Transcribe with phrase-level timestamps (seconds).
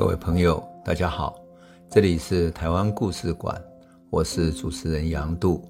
[0.00, 1.38] 各位朋友，大家好，
[1.90, 3.62] 这里是台湾故事馆，
[4.08, 5.62] 我是主持人杨度，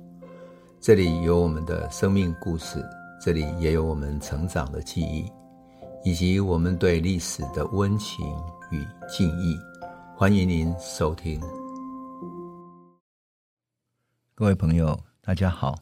[0.80, 2.80] 这里有我们的生命故事，
[3.20, 5.28] 这里也有我们成长的记忆，
[6.04, 8.24] 以及我们对历史的温情
[8.70, 9.58] 与敬意。
[10.16, 11.40] 欢迎您收听。
[14.36, 15.76] 各位朋友，大家好，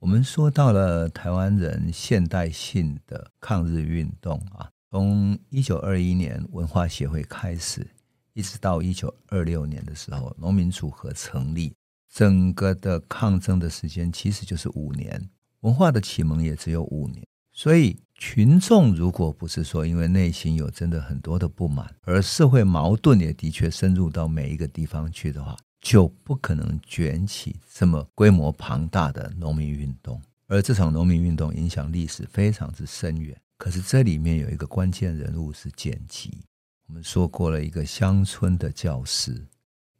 [0.00, 4.68] 我们说到了台湾人现代性的抗日运动啊。
[4.92, 7.86] 从一九二一年文化协会开始，
[8.34, 11.72] 一直到一九二六年的时候，农民组合成立，
[12.10, 17.26] 整个的抗争的时间其实就是五年，文化的启蒙也只有五年。
[17.54, 30.20] 所以，群众如果不是说因为内心有真的很多的不满，而社会矛盾也的确深入到每一个地方去的话，就不可能卷起这么规模庞大的农民运动。
[30.48, 33.34] 而这场农民运动影响历史非常之深远。
[33.62, 36.42] 可是这里面有一个关键人物是剪辑，
[36.88, 39.46] 我们说过了一个乡村的教师。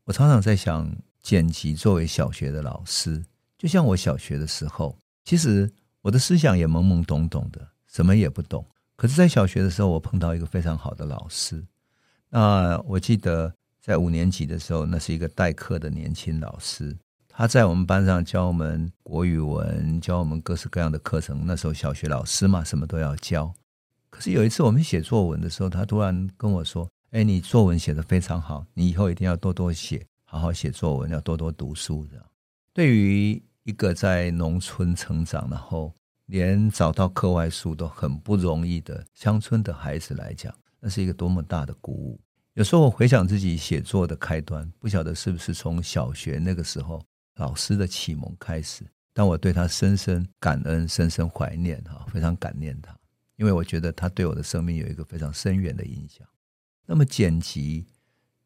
[0.03, 3.25] 我常常在想，剪辑作为小学的老师，
[3.57, 8.67] 就像我小学的时候，其实我的思想也懵懵懂懂的，什么也不懂。
[8.97, 11.65] 可是，在小学的时候，我碰到一个非常好的老师。
[12.31, 16.99] 那我记得在五年级的时候，那是一个代课的年轻老师。
[17.35, 21.45] 他在我们班上教我们国语文，教我们各式各样的课程。
[21.47, 23.51] 那时候小学老师嘛，什么都要教。
[24.11, 32.25] 可是有一次我们写作文的时候，他突然跟我说：“哎，你作文写得非常好，你以后一定要多多写，好好写作文，要多多读书。”这样，
[32.75, 35.91] 对于一个在农村成长，然后
[36.27, 42.21] 连找到课外书都很不容易的乡村的孩子来讲，那是一个多么大的鼓舞。
[42.53, 47.03] 有时候我回想自己写作的开端，不晓得是不是从小学那个时候。
[47.37, 52.97] 老师的启蒙开始，但我对他深深感恩、深深怀念，哈，非常感念他，
[53.37, 56.27] 因为我觉得他对我的生命有一个非常深远的影响。
[56.87, 57.87] 那么，剪辑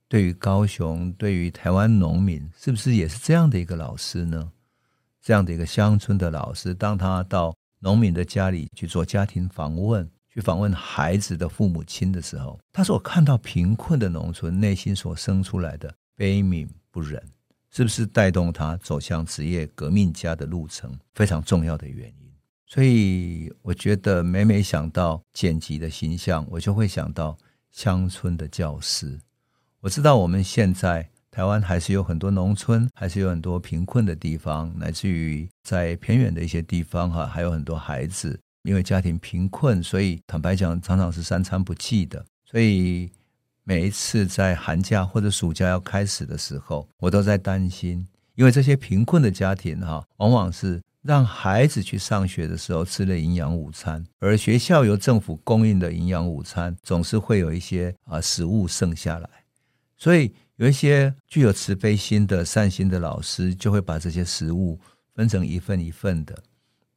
[0.09, 4.53] 对于高雄、对于台湾农民，是不是也是这样的一个老师呢？
[5.21, 17.21] 这样的一个乡村的老师，当他到农民的家里去做家庭访问，去访问孩子的父母亲的时候，他所看到贫困的农村内心所生出来的悲悯不忍。
[17.77, 22.33] 是不是带动他走向职业革命家的路程非常重要的原因？
[22.65, 27.37] 所以我觉得每每想到剪辑的形象，我就会想到
[27.71, 29.21] 乡村的教师。
[29.81, 42.25] 我知道我们现在台湾还是有很多农村，还是有很多贫困的地方，乃至于在偏远的一些地方哈，还有很多孩子因为家庭贫困，所以坦白讲，常常是三餐不继的。
[42.47, 43.11] 所以。
[43.69, 48.07] 每一次在寒假或者暑假要开始的时候，我都在担心，
[48.37, 59.29] 因为这些贫困的家庭哈，往往是让孩子去上学的时候吃了营养午餐，而学校由政府供应的营养午餐总是会有一些啊食物剩下来，
[59.97, 64.79] 所以有一些具有慈悲心的善心的老师就会把这些食物
[65.13, 66.41] 分成一份一份的。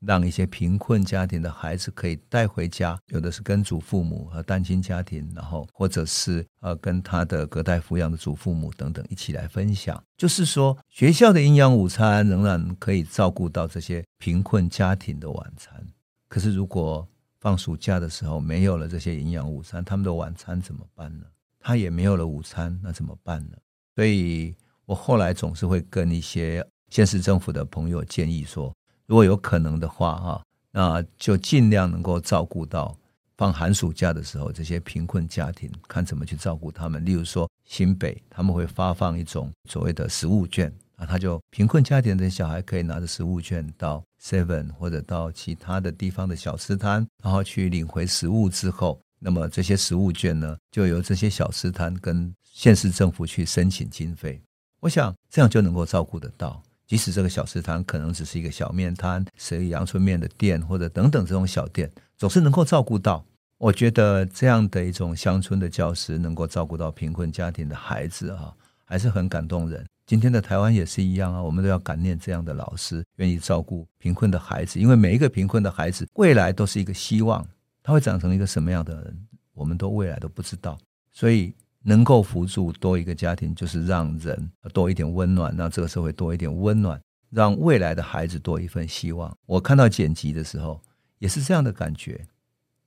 [0.05, 10.01] 让一些贫困家庭的孩子可以带回家，有的是跟祖父母和单亲家庭，然后或者是呃跟他的隔代抚养的祖父母等等一起来分享。
[10.15, 15.85] 就是说，学校的营养午餐仍然可以照顾到这些贫困家庭的晚餐。
[16.29, 17.05] 可是，如果
[17.41, 21.25] 放暑假的时候没有了这些营养午餐，他们的晚餐怎么办呢？
[21.59, 23.57] 他也没有了午餐，那怎么办呢？
[23.95, 24.55] 所以
[24.85, 28.73] 我后来总是会跟一些县市政府的朋友建议说。
[29.09, 32.95] 如果有可能的话，哈，那就尽量能够照顾到
[33.37, 37.03] 放寒暑假的时候这些贫困家庭，看怎么去照顾他们。
[37.03, 54.39] 例如说，新北他们会发放一种所谓的食物券啊，他就贫困家庭的小孩可以拿着食物券到 Seven 或者到其他的地方的小吃摊，然后去领回食物之后，那么这些食物券呢，就由这些小吃摊跟县市政府去申请经费。
[54.81, 56.61] 我想这样就能够照顾得到。
[56.89, 63.23] 即使这个小吃摊可能只是一个小面摊，是一个阳春面的店，或者等等这种小店，总是能够照顾到。
[63.59, 68.51] 我觉得这样的一种乡村的教师能够照顾到贫困家庭的孩子啊，
[68.85, 69.85] 还是很感动人。
[70.07, 77.47] 今天的台湾也是一样啊，我们都要感念这样的老师，愿意照顾贫困的孩子，因为每一个贫困的孩子未来都是一个希望，
[77.83, 80.75] 他会长成一个什么样的人，我们都未来都不知道，
[81.11, 81.53] 所以。
[81.83, 86.99] 能够扶助多一个家庭，就是让人多一点温暖，让这个社会多一点温暖，
[87.29, 89.35] 让未来的孩子多一份希望。
[89.45, 90.81] 我看到剪辑的时候，
[91.19, 92.25] 也是这样的感觉。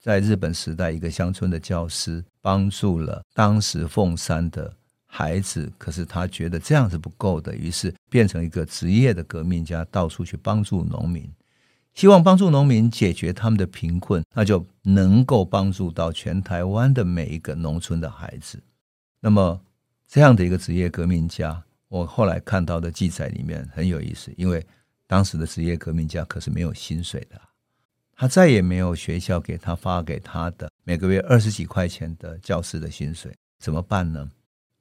[0.01, 4.75] 在日本时代，一个乡村的教师帮助了当时凤山的
[5.07, 11.31] 孩子，可是他觉得这样是不够的，于是变成一个职业的革命家，到处去帮助农民，
[11.95, 18.61] 希望帮助农民解决他们的贫困，那就能够帮助到全台湾的每一个农村的孩子。
[19.25, 19.61] 那么
[20.09, 24.67] 这样的一个职业革命家，我后来看到的记载里面很有意思，因为
[25.07, 27.41] 当时的职业革命家可是没有薪水的，
[28.17, 34.29] 他再也没有学校给他发给他的每个月二十几块钱的教师的薪水，怎么办呢？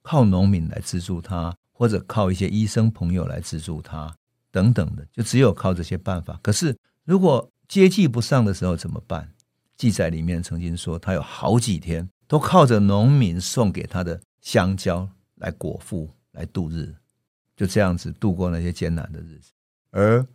[0.02, 4.12] 靠农民来资助他，或者靠一些医生朋友来资助他，
[4.50, 6.40] 等等的，就只有靠这些办法。
[6.42, 9.32] 可是如果接济不上的时候怎么办？
[9.76, 16.94] 记载里面曾经说，他有好几天都靠着农民送给他的香蕉来果腹来度日，
[17.56, 19.52] 就这样子度过那些艰难的日子。
[19.90, 20.26] 而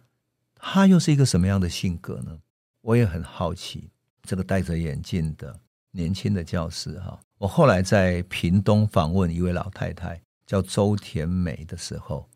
[0.56, 2.40] 他又是一个什么样的性格呢？
[2.82, 3.92] 我也很好奇。
[4.24, 5.58] 这个戴着眼镜的
[5.92, 12.28] 年轻的教师哈，我后来在屏东访问一位老太太，叫周田美的时候，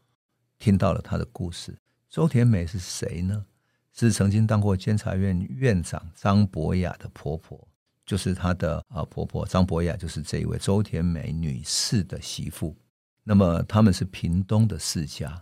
[0.57, 1.77] 听到了她的故事。
[2.09, 3.45] 周田美是谁呢？
[3.93, 7.67] 是曾经当过监察院院长张博雅的婆婆，
[8.11, 12.75] 就是她的啊婆婆张博雅，就是这一位周田美女士的媳妇。
[13.23, 15.39] 那么他们是屏东的世家。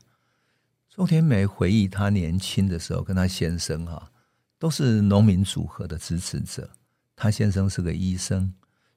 [0.87, 4.11] 周田美回忆她年轻的时候，跟她先生哈
[4.59, 6.69] 都是农民组合的支持者。
[7.15, 8.53] 她先生是个医生，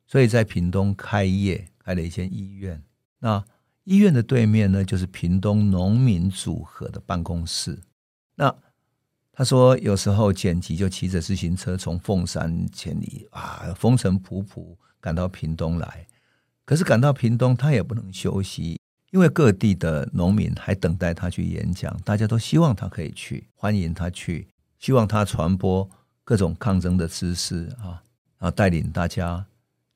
[0.07, 2.83] 所以在屏东开业，开了一间医院。
[3.21, 3.43] 那
[3.85, 7.81] 医院的对面呢，就是屏东农民组合的办公室。
[8.35, 8.55] 那
[9.33, 16.07] 他说，有时候剪辑就骑着自行车从凤山千里啊，风尘仆仆赶到屏东来。
[16.67, 18.79] 可是赶到屏东，他也不能休息，
[19.11, 24.49] 因为各地的农民还等待他去演讲，大家都希望他可以去，欢迎他去，
[24.79, 25.91] 希望他传播
[26.25, 28.05] 各种抗争的知识啊，
[28.39, 29.47] 然后带领大家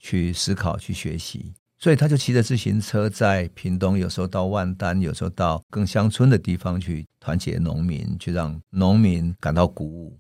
[0.00, 1.53] 去思考、去学习。
[1.87, 10.19] 所以他就骑着自行车在屏东，有时候到万丹，有时候到更乡村的地方去团结农民，去让农民感到鼓舞。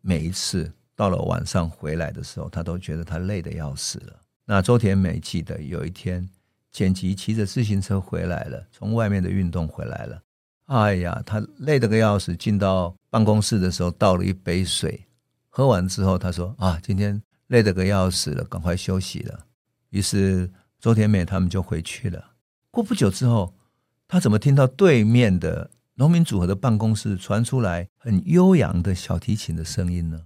[0.00, 4.20] 每一次到了晚上回来的时候，他都觉得他累得要死了。
[4.46, 6.26] 那周田美记得有一天，
[6.70, 10.18] 简吉骑着自行车回来了，从外面的运动回来了。
[10.64, 12.34] 哎呀，他累得个要死。
[12.34, 15.04] 进到办公室的时候，倒了一杯水，
[15.50, 19.38] 喝完之后，他说：“啊，今天累得个要死了，赶快休息了。”
[19.92, 20.48] 于是。
[20.82, 22.32] 周田美他们就回去了。
[22.72, 23.54] 过不久之后，
[24.08, 30.22] 他怎么听到对面的农民组合的办公室传出来很悠扬的小提琴的声音呢？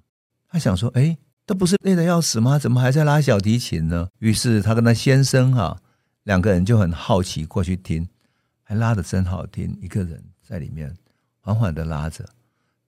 [0.48, 2.58] 他想说：“哎，这不是累得要死吗？
[2.58, 5.78] 怎么还在拉小提琴呢？”于是他跟他先生哈、啊、
[6.22, 8.08] 两个人就很好奇过去听，
[8.62, 10.96] 还拉得真好听，一个人在里面
[11.40, 12.24] 缓缓的拉着。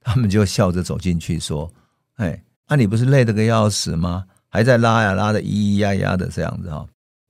[0.00, 1.70] 他们就笑着走进去说
[2.16, 4.24] ：“哎，那、你不是累得个要死吗？
[4.48, 6.86] 还在拉呀，拉得咿咿呀呀的这样子哈。”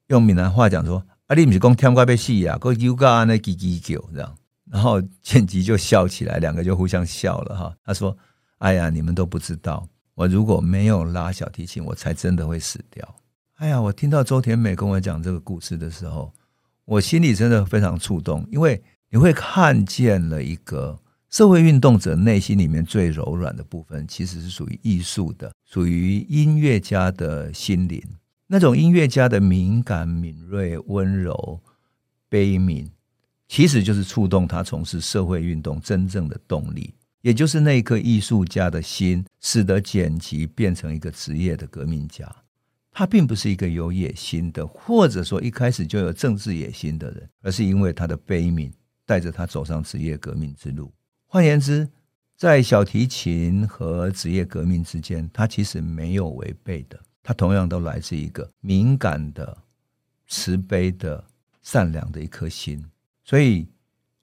[0.09, 4.35] 用闽南话讲说：“啊，你不是讲天怪被戏呀，个油嘎那叽叽叫这样。”
[4.71, 7.75] 然后简吉就笑起来，两个就互相笑了哈。
[7.85, 8.17] 他说
[8.59, 13.17] ：“哎呀，你们都不知道，我如果没有拉小提琴，我才真的会死掉。”
[13.57, 16.33] 哎呀，我听到周田美跟我讲这个故事的时候，
[16.85, 20.99] 我心里真的非常触动，因为你会看见了一个
[21.31, 28.03] 社会运动者内心里面最柔软的部分，其实是属于艺术的，属于音乐家的心灵。
[28.51, 31.61] 那种音乐家的敏感、敏锐、温柔、
[32.31, 32.89] 悲悯，
[33.47, 42.27] 其实就是触动他从事社会运动真正的动力，也就是那一颗艺术家的心，使得简吉变成一个职业的革命家。
[42.91, 48.73] 他并不是一个有野心的，或者说一开始就有政治野心的人，而是因为他的悲悯，
[49.05, 50.91] 带着他走上职业革命之路。
[51.27, 51.87] 换言之，
[52.35, 56.99] 在小提琴和职业革命之间，他其实没有违背的。
[57.29, 59.55] 他同样都来自一个敏感的、
[60.29, 61.23] 慈悲的、
[61.61, 62.83] 善良的一颗心，
[63.23, 63.69] 所以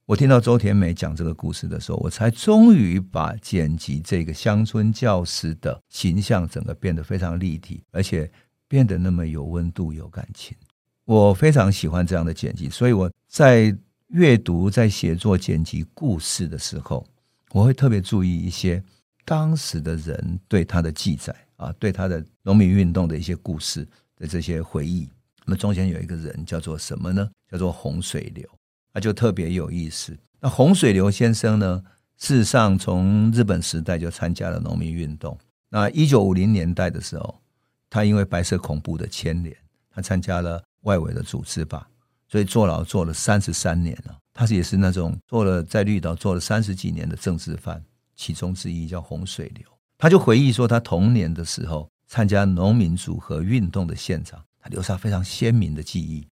[0.08, 8.28] 我听到周田美讲这个故事的时候，我才终于把剪辑这个乡村教师的形象整个变得非常立体，而且
[8.68, 10.58] 变得那么有温度、有感情。
[11.04, 17.08] 我非常喜欢这样的剪辑，所以我在阅读、在写作剪辑故事的时候，
[17.52, 18.84] 我会特别注意一些
[19.24, 21.36] 当时的人对他的记载。
[21.56, 25.10] 啊，对他的农民运动的一些故事的这些回忆，
[25.46, 27.30] 那么中间有一个人叫做什么呢？
[27.52, 28.48] 叫做洪水流，
[28.94, 30.18] 他就特别有意思。
[30.40, 31.84] 那洪水流先生呢，
[32.18, 35.38] 事实上从日本时代就参加了农民运动。
[35.70, 37.42] 那一九五零年代的时候，
[37.90, 39.56] 他因为白色恐怖的牵连，
[39.90, 41.88] 他参加了外围的组织吧，
[42.28, 44.18] 所以坐牢坐了三十三年了。
[44.34, 47.82] 他也是那种坐了在绿岛坐了三十几年的政治犯，
[48.16, 49.66] 其中之一叫洪水流。
[49.98, 56.28] 他就回忆说，他童年的时候参加农民组合运动的现场，他留下非常鲜明的记忆。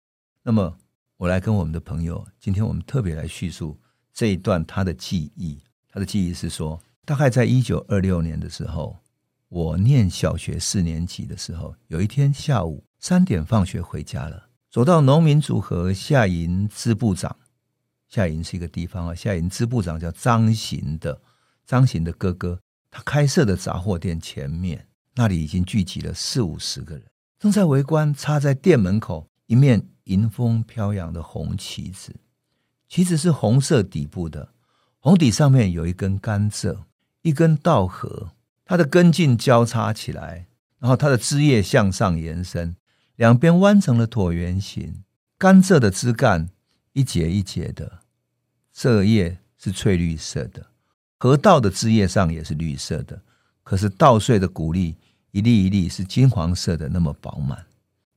[0.43, 0.75] 那么，
[1.17, 3.79] 我来跟我们的朋友，今天我们特别来叙述
[4.11, 5.61] 这一段他的记忆。
[5.87, 8.97] 他的记忆是说，大概在一九二六年的时候，
[9.49, 17.35] 我念小学四年级的时候，有一天下午三点放学回家了，走到农民组合下营支部长，
[18.09, 21.21] 下营是一个地方啊，下营支部长叫张行的，
[21.65, 22.59] 张行的哥哥，
[22.91, 27.05] 他开设的杂货店前面，那里已经聚集了四五十个人，
[27.39, 32.13] 正在围观插在店门口一面迎风飘扬的红旗子，
[32.89, 34.53] 旗子是红色底部的，
[34.99, 36.83] 红底上面有一根甘蔗，
[37.21, 38.31] 一根稻禾，
[38.65, 40.47] 它的根茎交叉起来，
[40.79, 42.75] 然后它的枝叶向上延伸。
[43.15, 45.03] 两边弯成了椭圆形，
[45.37, 46.49] 甘蔗的枝干
[46.93, 47.99] 一节一节的，
[48.75, 50.70] 蔗叶是翠绿色的，
[51.21, 53.21] 禾稻的枝叶上也是绿色的，
[53.61, 54.95] 可是稻穗的谷粒
[55.29, 57.63] 一粒一粒是金黄色的，那么饱满。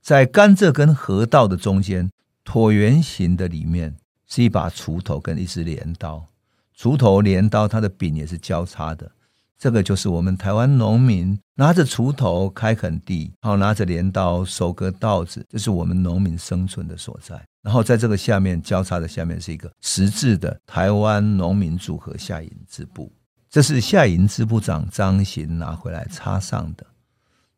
[0.01, 2.11] 在甘蔗跟禾稻的中间，
[2.47, 3.95] 椭圆形的里面
[4.27, 6.27] 是一把锄头跟一支镰刀，
[6.75, 9.13] 锄头、镰刀它的柄也是交叉的。
[9.59, 17.39] 这个就是我们台湾农民拿着锄头开垦地，然后拿着镰刀收割稻子，这是我们农民生存的所在。
[17.64, 23.11] 然后在这个下面交叉的下面是一个十字的台湾农民组合下营支部，
[23.49, 26.87] 这是下营支部长张行拿回来插上的。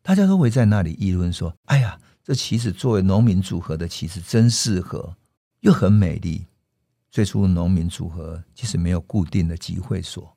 [0.01, 5.13] 大家都会在那里议论说：“哎呀，这旗子作为农民组合的旗子真适合，
[5.59, 6.45] 又很美丽。”
[7.11, 10.33] 最初农民组合其实没有固定的集会所。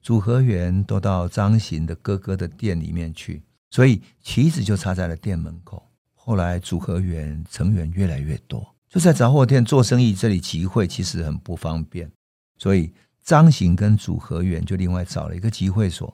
[0.00, 5.86] 组合员都到张行的哥哥的店里面去，所以旗子就插在了店门口。
[6.14, 12.10] 后来组合员成员越来越多，就在杂货店做生意，这里集会其实很不方便，
[12.58, 12.92] 所以
[13.22, 16.12] 张行跟组合员就另外找了一个集会所，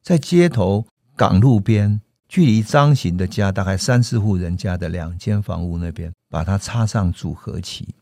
[0.00, 7.94] 在街头港路边，距离张行的家大概三四户人家的两间房屋那边，把它插上组合旗，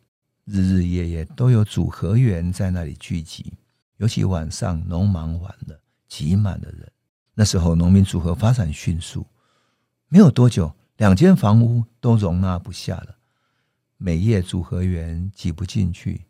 [0.44, 3.52] 日日夜夜都有组合员在那里聚集。
[3.96, 6.88] 尤其晚上农忙完了，挤满了人。
[7.34, 9.26] 那时候农民组合发展迅速，
[10.08, 13.16] 没有多久，两间房屋都容纳不下了。
[14.04, 16.22] 每夜组合员挤不进去，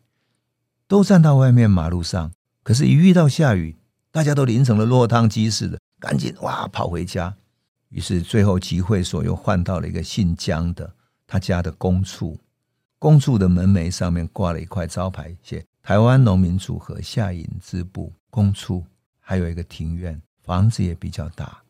[0.87, 2.31] 都站到外面马路上。
[2.61, 3.75] 可是，一遇到下雨，
[4.11, 7.35] 大家都淋成了落汤鸡似的，赶紧哇跑回家。
[7.89, 10.93] 于是，最后集会所又换到了一个姓江的
[11.25, 12.39] 他家的公处。
[12.99, 15.65] 公处的门楣上面挂了一块招牌，写。
[15.81, 18.85] 台湾农民组合下营支部公处，
[19.19, 21.63] 还有一个庭院，房子也比较大，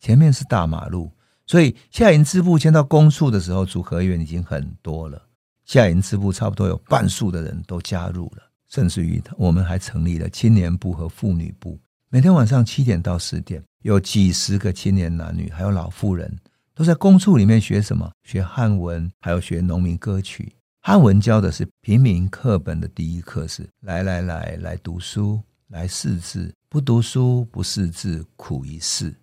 [0.00, 1.12] 前面是大马路，
[1.46, 5.27] 所以下营支部迁到公处的时候，组合员已经很多了。
[5.68, 11.78] 下营支部差不多有半数的人都加入了，甚至于我们还成立了青年部和妇女部。
[12.08, 16.34] 每天晚上七点到十点，有几十个青年男女，还有老妇人，
[16.74, 18.10] 都在公处里面学什么？
[18.24, 20.50] 学汉文，还有学农民歌曲。
[20.80, 29.14] 汉文教的是平民课本的第一课是来来来来读书来识字，不读书不识字苦一世。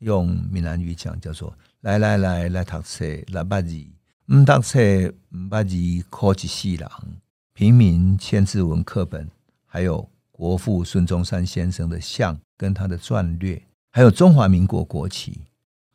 [0.00, 3.82] 用闽南语讲叫做来来来来读册来捌字，
[4.28, 6.88] 唔读册唔捌字苦一世人。
[7.52, 9.30] 平民千字文课本，
[9.64, 15.42] 还有国父孙中山先生的像跟他的传略，还有中华民国国旗。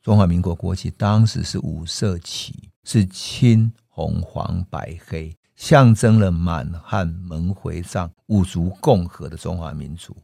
[0.01, 3.71] 中华民国国旗当时是五色旗，是青。
[3.93, 10.15] 红黄白黑，象征了满汉蒙回藏五族共和的中华民族。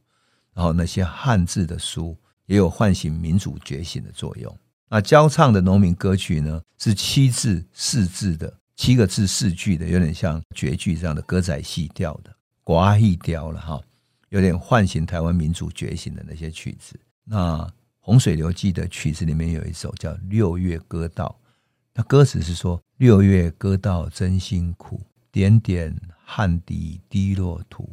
[0.53, 4.57] 然后那些汉字的书也有唤醒民主觉醒的作用。
[4.89, 13.81] 那教唱的农民歌曲呢，是七字四字的，七个字四句的，有点像绝句这样的歌仔戏调的，寡戏调了哈，
[14.29, 16.97] 有点唤醒台湾民主觉醒的那些曲子。
[17.25, 17.57] 那
[17.99, 21.37] 《洪水流记》的曲子里面有一首叫《六月歌道》。
[21.93, 25.01] 那歌词是说：“六月歌道真辛苦，
[25.31, 27.89] 点点汗滴滴落土，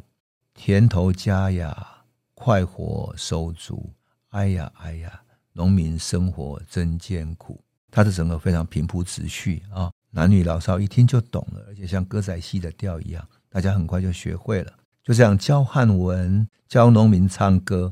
[0.53, 3.91] 田头家呀，快活收足。
[4.29, 5.21] 哎呀哎呀，
[5.55, 7.59] 农民生活真艰苦。”
[7.89, 14.71] 它的整个非常平铺直叙啊，男女老少一听就懂了，而且像歌仔戏的调一样，大家很快就学会了。
[15.03, 17.91] 就这样教汉文，教农民唱歌，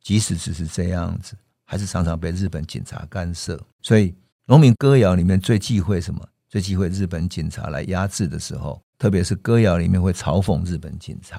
[0.00, 1.34] 即使只是这样子，
[1.64, 4.14] 还是常常被日本警察干涉，所以。
[4.50, 6.26] 农民歌谣里面最忌讳什么？
[6.48, 11.38] 最忌讳日本警察来压制的时候，特别是歌谣里面会嘲讽日本警察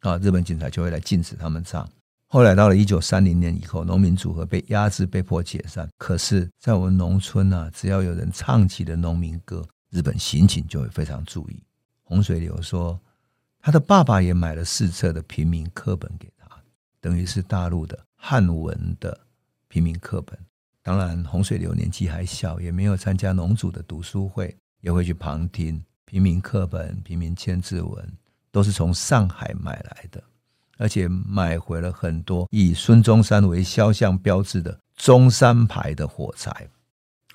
[0.00, 1.88] 啊，日本警察就会来禁止他们唱。
[2.32, 5.86] 后来到了一九三零年以后，农民组合被压制，被迫解散。
[5.98, 11.62] 可是，在我们农村啊，只要有人唱起了农民歌，日本刑警就会非常注意。
[12.02, 12.98] 洪水流说，
[13.60, 16.48] 他的爸爸也买了四册的平民课本给他，
[17.02, 19.20] 等于是大陆的汉文的
[19.68, 20.34] 平民课本。
[20.82, 28.10] 当然，洪水流年纪还小，也没有参加农组的读书会，也会去旁听平民课本、平民千字文，
[28.50, 30.24] 都是从上海买来的，
[30.78, 36.68] 而且买回了很多以孙中山为肖像标志的中山牌的火柴。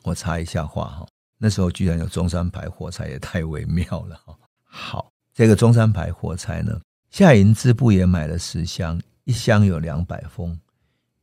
[0.04, 4.38] 我插一下话哈，那时候居然有中山牌火柴，也太微妙了哈。
[4.64, 6.80] 好，这个中山牌火柴呢，
[7.10, 10.58] 夏营支部也买了十箱，一箱有两百封，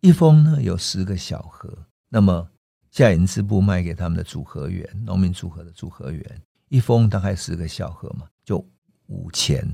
[0.01, 1.71] 一封呢有十个小盒。
[2.09, 2.47] 那么
[2.91, 8.65] 夏营支部卖给他们的组合员，农民组合的组合员，一封大概十个小盒嘛，就
[9.07, 9.67] 五钱，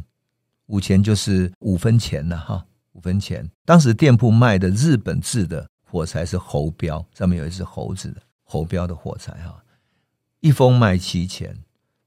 [0.71, 3.49] 五钱就是五分钱了哈，五分钱。
[3.65, 9.61] 当时店铺卖的日本制的火柴是猴标，上面有一只猴子的猴标的火柴哈。
[10.39, 11.57] 一封卖七钱，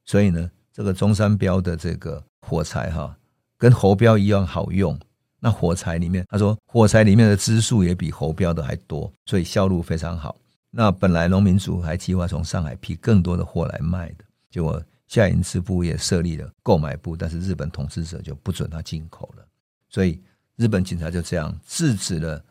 [0.06, 3.14] 所以呢，这个中山标的这个火柴哈，
[3.58, 4.98] 跟猴标一样好用。
[5.42, 10.38] 那火柴里面，他说火柴里面的支数也比猴标的还多，所以销路非常好。
[10.72, 14.82] 那本来农民组还计划从上海批更多的货来卖的，结果
[15.14, 19.46] 下营支部也设立了购买部，但是日本统治者就不准他进口了，
[19.88, 20.20] 所以
[20.56, 22.44] 日本警察就这样制止了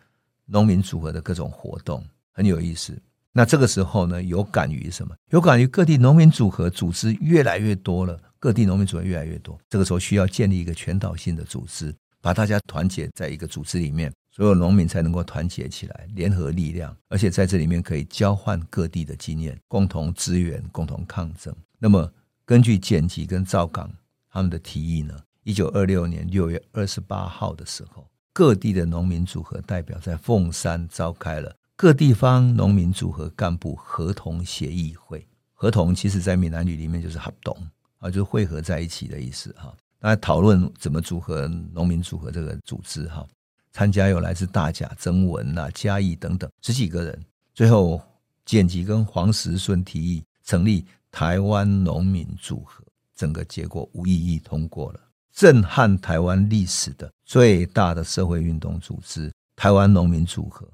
[0.46, 2.96] 农民组合的各种活动，很有意思。
[3.32, 5.12] 那这个时候呢，有感于什么？
[5.30, 9.58] 有感于各地农民组合组织越来越多了，各地农民组合越来越多。
[9.68, 21.52] 这个时候需要建立一个全岛性的组织，把大家团结在一个组织里面，所有农民才能够团结起来，联合力量，而且在这里面可以交换各地的经验，共同支援，共同抗争。
[21.80, 22.08] 那么，
[22.52, 23.90] 根据简吉跟赵刚
[24.28, 31.56] 他们的提议呢，一九二六年六月二十八号的时候，各地的农民组合代表在凤山召开了。
[31.76, 37.56] 各地方农民组合干部合同协议会，合同其实在闽南语里面就是合同
[37.96, 39.74] 啊，就是汇合在一起的意思哈。
[39.98, 43.26] 大家讨论怎么组合农民组合这个组织哈，
[43.70, 47.18] 参加有来自大甲、曾文啊、嘉义等等十几个人。
[47.54, 47.98] 最后，
[48.44, 52.82] 简吉跟黄石顺提议成立台湾农民组合，
[53.14, 55.00] 整个结果无异议通过了，
[55.32, 60.68] 震撼台湾历史的最大的社会运动组织——台湾农民组合。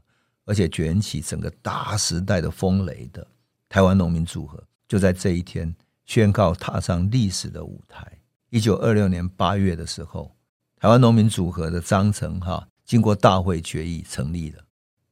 [0.46, 3.26] 而且卷起整个大时代的风雷的
[3.68, 5.76] 台湾农民组合，就在这一天
[6.06, 8.10] 宣告踏上历史的舞台。
[8.48, 10.34] 一九二六年八月的时候，
[10.80, 14.64] 台湾农民组合的章程哈，经过大会决议成立了。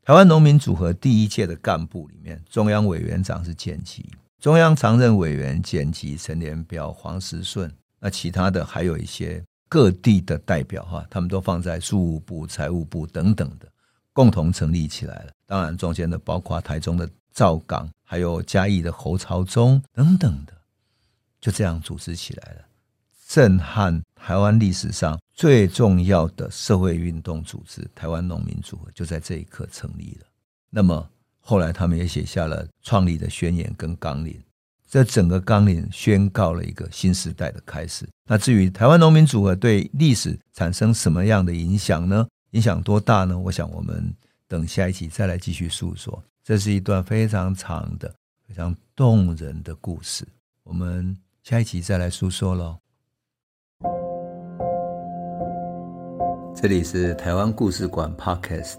[0.03, 4.09] 台湾农民组合第一届的干部里面，中央委员长是简吉，
[4.41, 13.67] 中央常任委员简吉、陈连标、黄石顺，那其他的还有一些各地的代表哈，他们都放在庶务部、财务部等等的。
[14.13, 15.33] 共同成立起来了。
[15.45, 20.55] 当然，中间的包括台中的赵刚，还有嘉义的侯朝忠等等的，
[21.39, 22.65] 就这样组织起来了，
[23.29, 30.27] 震撼台湾历史上最重要的社会运动组织——台湾农民组合，就在这一刻成立了。
[30.71, 31.07] 那么
[31.49, 34.37] 后来，他们也写下了创立的宣言跟纲领。
[34.85, 38.05] 这整个纲领宣告了一个新时代的开始。
[38.29, 42.27] 那至于台湾农民组合对历史产生什么样的影响呢？
[42.51, 43.39] 影响多大呢？
[43.39, 44.13] 我想我们
[44.49, 46.21] 等下一期再来继续诉说。
[46.43, 48.13] 这是一段非常长的、
[48.49, 50.27] 非常动人的故事。
[50.65, 52.77] 我们下一期再来诉说喽。
[56.57, 58.79] 这里是台湾故事馆 Podcast，